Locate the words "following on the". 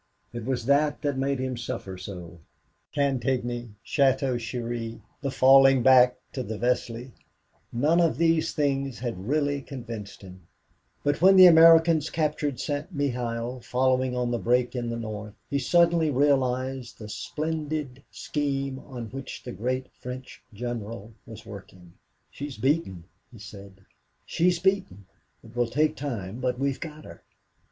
13.63-14.39